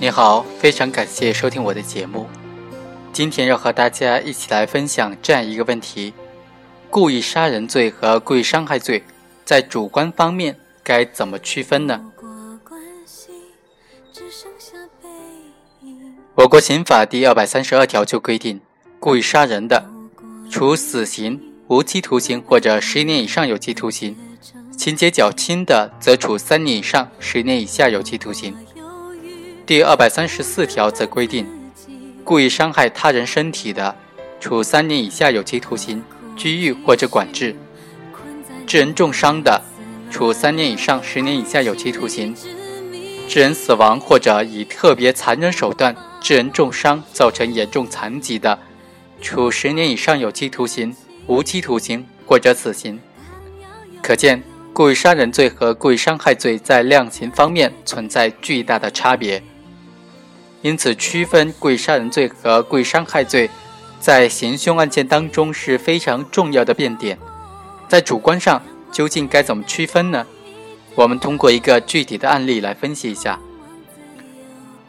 [0.00, 2.28] 你好，非常感谢收听我的节目。
[3.12, 6.14] 今天要和大家一起来分享这样一个问题：
[6.88, 9.02] 故意杀人罪和故意伤害罪
[9.44, 12.00] 在主观方面该怎么区分呢？
[16.36, 18.60] 我国刑法第二百三十二条就规定，
[19.00, 19.84] 故意杀人的，
[20.48, 24.14] 处死刑、无期徒刑或者十年以上有期徒刑；
[24.76, 28.56] 情节较轻的，则处三年以上十年以下有期徒刑。
[29.68, 31.46] 第二百三十四条则规定，
[32.24, 33.94] 故意伤害他人身体的，
[34.40, 36.02] 处三年以下有期徒刑、
[36.34, 37.52] 拘役或者管制；
[38.66, 39.60] 致人重伤的，
[40.10, 42.32] 处三年以上十年以下有期徒刑；
[43.28, 48.58] 致人死亡或者以特别残忍手段致人重伤、造成严重残疾的，
[49.20, 52.98] 处十年以上有期徒刑、无期徒刑或者死刑。
[54.02, 54.42] 可见，
[54.72, 59.42] 故意杀人罪和故意伤害罪在量刑方面存在巨大的差别。
[60.60, 63.48] 因此，区分故意杀人罪和故意伤害罪，
[64.00, 67.16] 在行凶案件当中是非常重要的变点。
[67.86, 68.60] 在主观上，
[68.90, 70.26] 究竟该怎么区分呢？
[70.96, 73.38] 我们通过一个具体的案例来分析一下。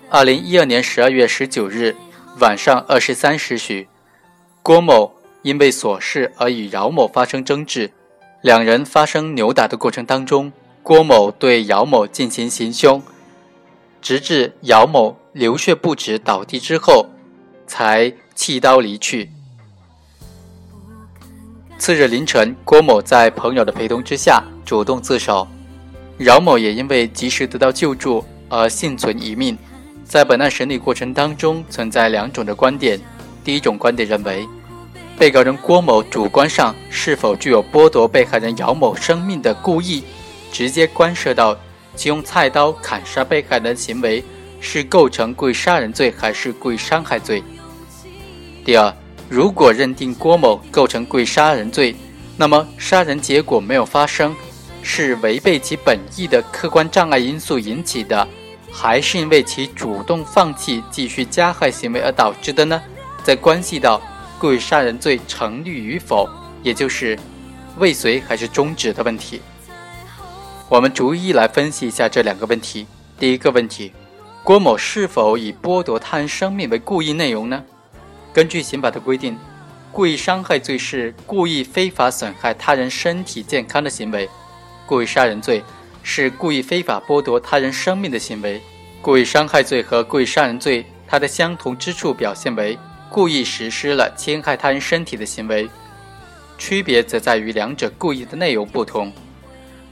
[0.09, 1.95] 二零一二年十二月十九日
[2.39, 3.87] 晚上二十三时许，
[4.63, 7.91] 郭某因为琐事而与饶某发生争执，
[8.41, 13.03] 两人发生扭打的过程当中，郭某对姚某进行行凶，
[14.01, 15.18] 直至姚某。
[15.33, 17.07] 流血不止，倒地之后，
[17.67, 19.29] 才弃刀离去。
[21.77, 25.47] 次日凌晨，郭某在朋友的陪同之下主动自首，
[26.17, 29.55] 饶某也因为及时得到救助而幸存一命。
[30.03, 32.99] 在本案审理过程当中，存在两种的观点。
[33.43, 34.47] 第一种观点认为，
[35.15, 40.03] 被告人郭某主观上是否具有剥夺被害人姚某生命的故意，
[40.51, 41.55] 直接关涉到
[41.95, 44.23] 其用菜刀砍杀被害人的行为。
[44.59, 47.43] 是构成故意杀人罪还是故意伤害罪？
[48.65, 48.93] 第二，
[49.29, 51.95] 如果认定郭某构成故意杀人罪，
[52.37, 54.35] 那么杀人结果没有发生，
[54.83, 58.27] 是违背其本意的客观障碍因素引起的，
[58.71, 62.81] 还是因为其主动放弃继续加害行为而导致的呢？
[63.23, 64.01] 在关系到
[64.37, 66.29] 故意杀人罪成立与否，
[66.63, 67.17] 也就是
[67.77, 69.41] 未遂还是终止的问题。
[70.67, 72.85] 我们逐一来分析一下这两个问题。
[73.17, 73.91] 第一个问题。
[74.43, 77.63] 郭某是否以剥夺他人生命为故意内容呢？
[78.33, 79.37] 根据刑法的规定，
[79.91, 84.27] 故意伤害罪是故意非法损害他人身体健康的行为；
[84.87, 85.63] 故意杀人罪
[86.01, 88.59] 是故意非法剥夺他人生命的行为。
[89.01, 92.77] 故意伤害罪和故意杀人罪，它的相同之处表现为
[93.09, 95.69] 故意实施了侵害他人身体的行为，
[96.57, 99.11] 区别则在于两者故意的内容不同。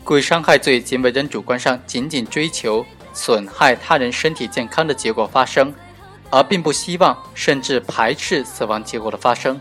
[0.04, 2.86] 故意伤害罪，行为人主观上仅仅追求。
[3.18, 5.74] 损害他人身体健康的结果发生，
[6.30, 9.60] 而并不希望甚至排斥死亡结果的发生。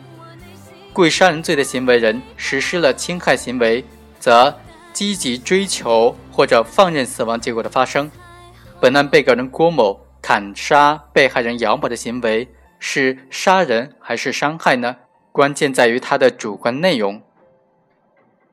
[0.92, 3.82] 故意杀人罪的行为人实施了侵害行为，
[4.20, 4.54] 则
[4.92, 8.10] 积极追求或者放任死亡结果的发生。
[8.78, 12.46] 本案被告人郭某砍杀被害人姚某的行为
[12.78, 14.96] 是杀人还是伤害呢？
[15.32, 17.22] 关键在于他的主观内容。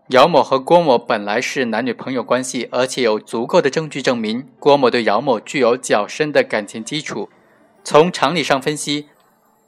[0.09, 7.29] 姚某和郭某本来是男女朋友关系，而且有足够的证据证明郭某对姚某具有较深的感情基础。
[7.85, 9.07] 从常理上分析，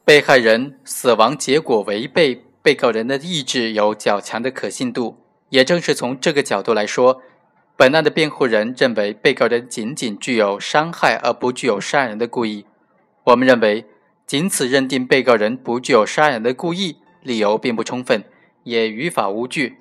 [0.04, 5.18] 被害人死亡结果违背被告人的意志有较强的可信度。
[5.50, 7.22] 也正是从这个角度来说，
[7.78, 12.66] 本案的辩护人认为被告人仅仅具有伤害而不具有杀人的故意。
[13.24, 13.86] 我们认为，
[14.28, 18.26] 仅此认定被告人不具有杀人的故意，理由并不充分，
[18.64, 19.78] 也于法无据。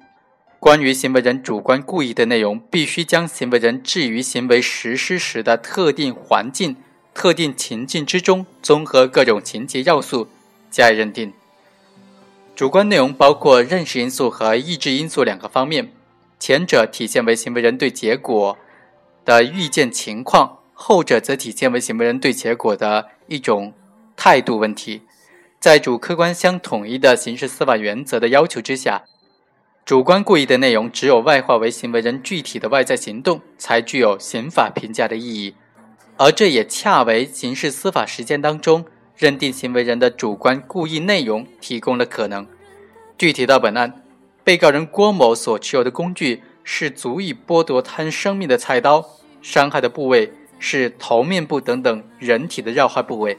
[0.64, 6.76] 关于行为人主观故意的内容，必须将行为人置于行为实施时的特定环境、
[7.12, 10.26] 特定情境之中，综合各种情节要素
[10.70, 11.34] 加以认定。
[12.56, 15.92] 主观内容包括认识因素和意志因素两个方面，
[16.40, 18.56] 前者体现为行为人对结果
[19.26, 23.74] 的预见情况，后者则体现为行为人对结果的一种
[24.16, 25.02] 态度问题。
[25.60, 29.04] 在主客观相统一的刑事司法原则的要求之下。
[29.84, 35.54] 主观故意的内容，只有外化为行为人具体的外在行动，才具有刑法评价的意义，
[36.16, 42.46] 而这也恰为刑事司法实践当中认定行为人的主观故意内容提供了可能。
[43.18, 44.02] 具体到本案，
[44.42, 49.04] 被告人郭某所持有的工具是足以剥夺他人生命的菜刀，
[49.42, 53.36] 伤害的部位是头面部等等人体的要害部位，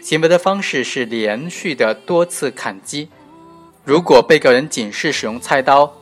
[0.00, 3.08] 行为的方式是连续的多次砍击。
[3.84, 5.92] 如果被告人仅是使用菜刀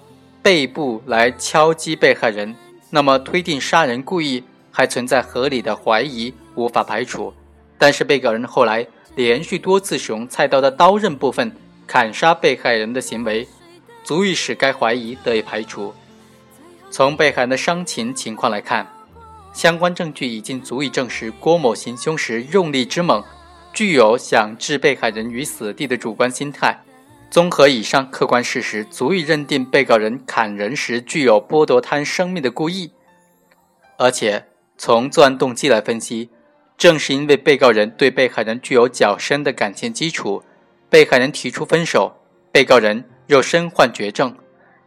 [0.41, 2.55] 背部来敲击被害人，
[2.91, 7.35] 那么推定杀人故意还存在合理的怀疑，无法排除。
[7.77, 8.87] 但是被告人后来
[9.17, 11.51] 连续多次使用菜刀的刀刃部分
[11.85, 13.49] 砍杀被害人的行为，
[14.05, 15.93] 足以使该怀疑得以排除。
[16.89, 18.87] 从被害人的伤情情况来看，
[19.53, 23.25] 相关证据已经足以证实郭某行凶时用力之猛，
[23.73, 26.79] 具有想置被害人于死地的主观心态。
[27.33, 32.93] 综合以上客观事实，足以认定被告人砍人时具有剥夺他人生命的故意。
[33.97, 34.45] 而且
[34.77, 36.29] 从作案动机来分析，
[36.77, 40.43] 正是因为被告人对被害人具有较深的感情基础，
[40.91, 42.15] 被害人提出分手，
[42.53, 44.37] 被告人又身患绝症，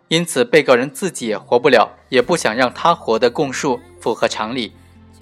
[0.10, 4.72] 因此被告人自己也活不了，也不想让他活的供述符合常理，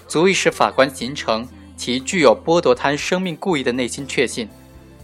[0.09, 1.47] 足以使法官形成
[1.77, 4.49] 其具有剥夺他人生命故意的内心确信。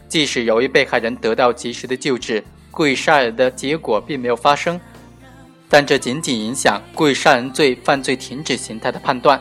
[0.09, 4.81] 即使由于被害人得到及时的救治，故意杀人的结果并没有发生，
[5.69, 9.39] 但这仅仅影响故意杀人罪犯罪停止形态的判断，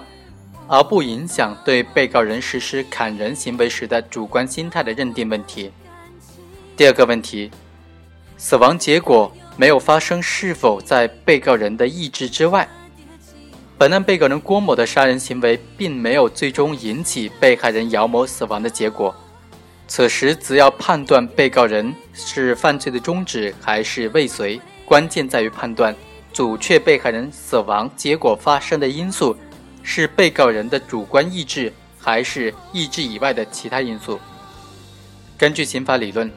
[0.67, 5.73] 而不影响对被告人实施砍人行为时的主观心态的认定问题。
[6.77, 7.51] 第二个问题，
[8.37, 12.69] 死亡结果没有发生，是否在被告人的意志之外？
[13.79, 19.15] 本案被告人郭某的杀人行为并没有最终引起被害人姚某死亡的结果。
[19.91, 25.97] 此时，只要判断被告人是犯罪的中止还是未遂，关键在于判断
[26.31, 29.35] 阻却被害人死亡结果发生的因素
[29.83, 34.21] 是被告人的主观意志还是意志以外的其他因素。
[35.39, 36.31] 根据刑法理论，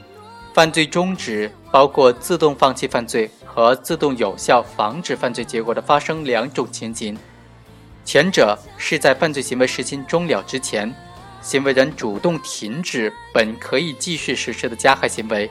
[0.54, 7.18] 犯罪中止包括自动放弃犯罪和自动有效防止犯罪结果的发生两种情形，
[8.06, 10.92] 前者是在犯罪行为实行终了之前。
[11.42, 15.50] 行为人主动停止本可以继续实施的加害行为，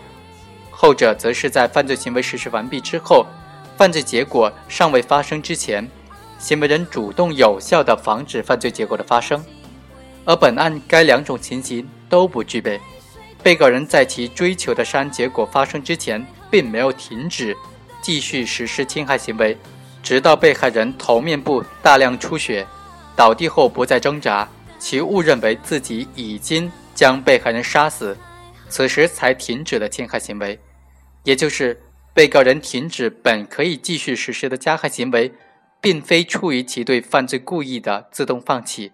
[0.71, 3.27] 后者则是在犯罪行为实施完毕之后，
[3.77, 5.87] 犯罪结果尚未发生之前，
[6.39, 9.45] 行为人主动有效地防止犯罪结果的发生。
[10.25, 12.81] 而本案该两种情形都不具备，
[13.43, 17.57] 被告人在其追求的杀人结果发生之前，并没有停止
[18.01, 19.57] 继续实施侵害行为，
[20.03, 22.67] 直到被害人头面部大量出血，
[23.17, 24.49] 倒地后不再挣扎。
[24.81, 28.17] 其误认为自己已经将被害人杀死，
[28.69, 30.59] 此时才停止了侵害行为，
[31.23, 31.81] 也就是
[32.15, 35.33] 被告人停止本可以继续实施的加害行为，
[35.81, 38.91] 并非出于其对犯罪故意的自动放弃。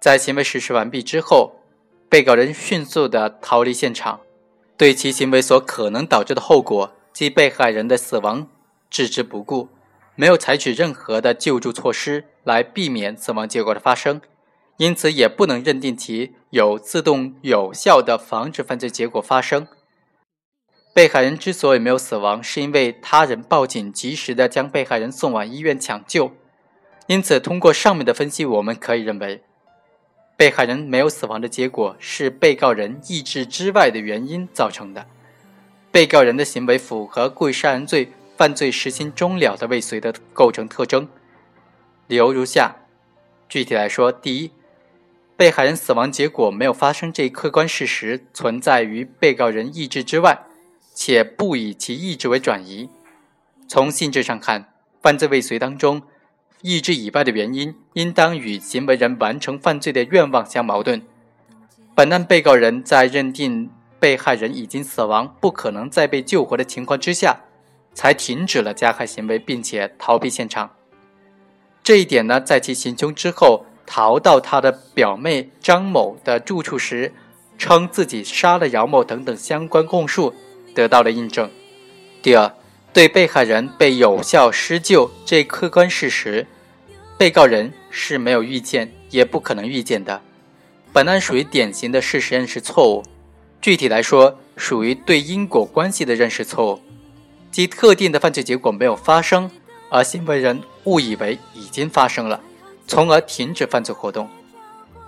[0.00, 1.60] 在行为实施完毕之后，
[2.08, 4.20] 被告人迅速的逃离现场，
[4.76, 8.48] 对其行为所可能导致的后果及被害人的死亡
[8.90, 9.68] 置之不顾，
[10.16, 14.20] 没有采取任何的救助措施来避免死亡结果的发生。
[14.78, 19.68] 因此，也不能认定其有自动有效的防止犯罪结果发生。
[20.94, 26.32] 被害人之所以没有死亡，是因为他人报警及时的将被害人送往医院抢救。
[27.06, 29.42] 因此，通过上面的分析，我们可以认为，
[30.36, 35.06] 被害人没有死亡的结果是被告人意志之外的原因造成的。
[35.90, 41.08] 被告人的行为符合故意杀人罪犯罪实行终了的未遂的构成特征。
[42.06, 42.76] 理由如下：
[43.48, 44.50] 具体来说，第一。
[45.34, 50.38] 被害人死亡结果没有发生这一客观事实存在于被告人意志之外，
[50.94, 52.88] 且不以其意志为转移。
[53.66, 56.02] 从性质上看，犯罪未遂当中，
[56.60, 61.02] 意志以外的原因应当与行为人完成犯罪的愿望相矛盾。
[61.94, 63.68] 本案被告人在认定
[63.98, 67.40] 被害人已经死亡，不可能再被救活的情况之下，
[67.94, 70.70] 才停止了加害行为，并且逃避现场。
[71.82, 73.64] 这一点呢，在其行凶之后。
[73.94, 77.12] 逃到他的表妹张某的住处时，
[77.58, 80.32] 称自己杀了姚某等等相关供述
[80.74, 81.50] 得到了印证。
[82.22, 82.50] 第二，
[82.94, 86.46] 对被害人被有效施救这客观事实，
[87.18, 90.22] 被告人是没有预见，也不可能预见的。
[90.90, 93.02] 本案属于典型的事实认识错误，
[93.60, 96.80] 具体来说，属于对因果关系的认识错误，
[97.50, 99.50] 即特定的犯罪结果没有发生，
[99.90, 102.40] 而行为人误以为已经发生了。
[102.86, 104.28] 从而停止犯罪活动。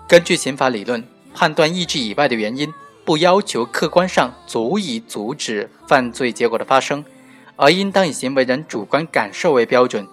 [0.06, 1.02] 根据刑法理论，
[1.34, 2.72] 判断意志以外的原因，
[3.04, 7.04] 不要求客观上足以阻止犯罪结果的发生，
[7.56, 10.06] 而应当以行为人主观感受为标准。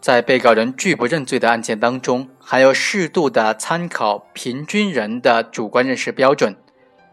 [0.00, 6.54] 在被告人拒不认罪的案件当中，还要适度的参考平均人的主观认识标准。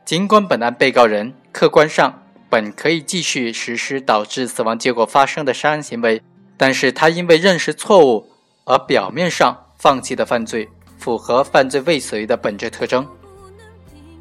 [0.03, 6.21] 尽管本案被告人客观上本可以继续实施导致死亡结果发生的杀人行为，
[6.57, 8.27] 但是他因为认识错误
[8.65, 9.67] 而表面上。
[9.81, 10.69] 放弃的犯罪
[10.99, 13.03] 符合犯罪未遂的本质特征。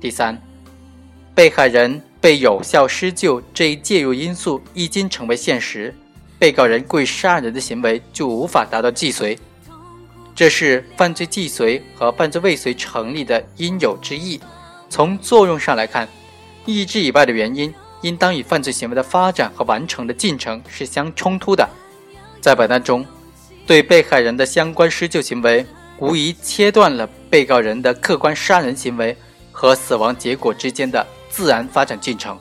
[0.00, 0.40] 第三，
[1.34, 5.94] 被害人被有效施救这一介入因素一经成为现实，
[6.38, 9.38] 被告人故意杀人的行为就无法达到既遂。
[10.34, 14.40] 这是犯罪既遂和犯罪未遂成立的应有之义。
[14.88, 16.08] 从作用上来看，
[16.64, 21.68] 意志以外的原因应当与犯罪行为的发展和完成的进程是相冲突的。
[22.40, 23.04] 在本案中，
[23.70, 25.64] 对被害人的相关施救行为，
[25.98, 29.16] 无疑切断了被告人的客观杀人行为
[29.52, 32.36] 和死亡结果之间的自然发展进程，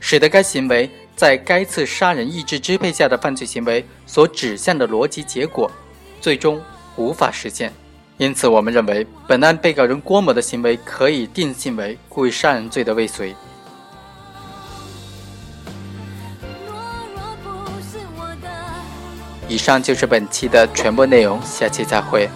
[0.00, 5.70] 使得该行为在该次杀人意志支配下的犯罪行为所指向的逻辑结果，
[6.20, 6.60] 最终
[6.96, 7.72] 无法实现。
[8.16, 13.32] 因此，我们认为本案被告人郭某的行为可以定性为故意杀人罪的未遂。
[19.54, 22.28] 以上就是本期的全部内容，下期再会。